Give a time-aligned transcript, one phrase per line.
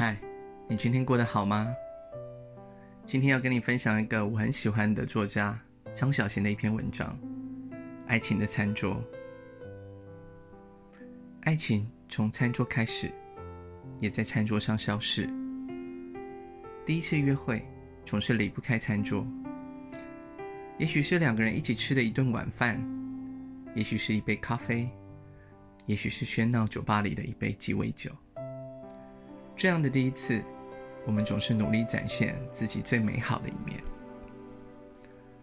[0.00, 0.16] 嗨，
[0.68, 1.74] 你今天过得好吗？
[3.04, 5.60] 今天要跟你分享一个我很喜欢的作家
[5.92, 7.18] 张小娴的一篇文章
[8.06, 8.94] 《爱情的餐桌》。
[11.40, 13.10] 爱情从餐桌开始，
[13.98, 15.28] 也在餐桌上消逝。
[16.86, 17.66] 第一次约会
[18.04, 19.26] 总是离不开餐桌，
[20.78, 22.80] 也许是两个人一起吃的一顿晚饭，
[23.74, 24.88] 也许是一杯咖啡，
[25.86, 28.12] 也许是喧闹酒吧里的一杯鸡尾酒。
[29.58, 30.40] 这样的第一次，
[31.04, 33.82] 我们总是努力展现自己最美好的一面。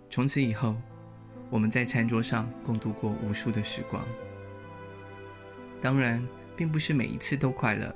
[0.10, 0.74] 从此以后，
[1.50, 4.02] 我们在餐桌上共度过无数的时光。
[5.82, 6.26] 当然，
[6.56, 7.94] 并不是每一次都快乐。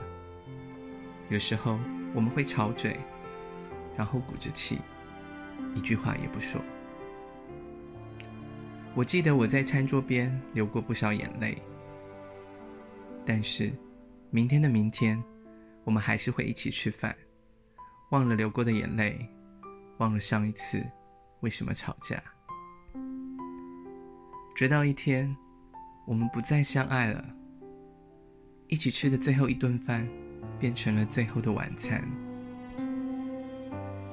[1.30, 1.80] 有时候
[2.14, 2.98] 我们会吵嘴，
[3.96, 4.80] 然后鼓着气，
[5.74, 6.60] 一句话也不说。
[8.94, 11.58] 我记得我在餐桌边流过不少眼泪，
[13.26, 13.72] 但是
[14.32, 15.24] 明天的明天。
[15.90, 17.16] 我们还是会一起吃饭，
[18.12, 19.28] 忘了流过的眼泪，
[19.98, 20.86] 忘了上一次
[21.40, 22.22] 为什么吵架。
[24.56, 25.36] 直到一天，
[26.06, 27.28] 我们不再相爱了，
[28.68, 30.08] 一起吃的最后一顿饭
[30.60, 32.08] 变成了最后的晚餐。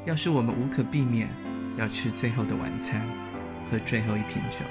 [0.06, 1.28] 要是我们无可避免
[1.76, 3.06] 要吃最后的晚餐，
[3.70, 4.64] 喝最后一瓶酒，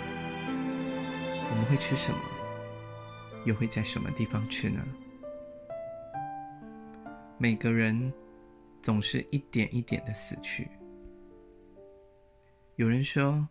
[1.51, 2.17] 我们会吃什么？
[3.45, 4.83] 又会在什么地方吃呢？
[7.37, 8.13] 每个人
[8.81, 10.69] 总是一点一点的死去。
[12.77, 13.45] 有人说，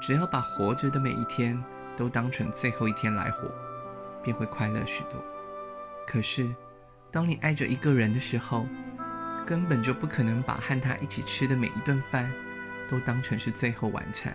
[0.00, 1.62] 只要把活着的每一天
[1.98, 3.50] 都当成最后一天来活，
[4.24, 5.22] 便会快乐许多。
[6.06, 6.50] 可是，
[7.12, 8.66] 当你爱着一个人的时候，
[9.46, 12.32] 根本就不可能把和他一起吃的每一顿饭
[12.88, 14.34] 都当成是最后晚餐。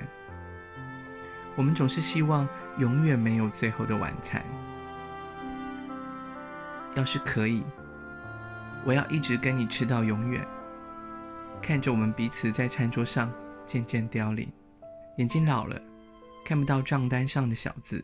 [1.56, 4.46] 我们总是希望永远没有最后的晚餐。
[6.94, 7.64] 要是可以。
[8.84, 10.46] 我要一直跟你吃到永远，
[11.62, 13.32] 看着我们彼此在餐桌上
[13.64, 14.52] 渐渐凋零，
[15.18, 15.80] 眼睛老了，
[16.44, 18.04] 看不到账单上的小字，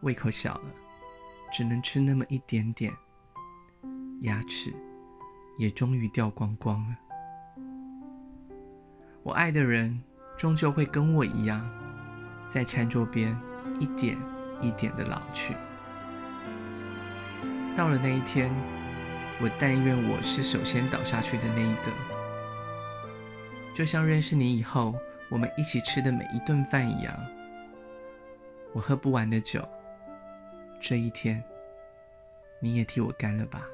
[0.00, 0.64] 胃口小了，
[1.52, 2.92] 只能吃那么一点点，
[4.22, 4.74] 牙齿
[5.56, 6.96] 也终于掉光光了。
[9.22, 10.02] 我爱的人
[10.36, 11.64] 终究会跟我一样，
[12.48, 13.40] 在餐桌边
[13.78, 14.18] 一点
[14.60, 15.54] 一点的老去。
[17.76, 18.52] 到了那一天。
[19.40, 21.92] 我但愿我是首先倒下去的那一个，
[23.72, 24.94] 就像认识你以后，
[25.28, 27.16] 我们一起吃的每一顿饭一样。
[28.72, 29.66] 我喝不完的酒，
[30.80, 31.42] 这一天，
[32.58, 33.64] 你也替我干了吧。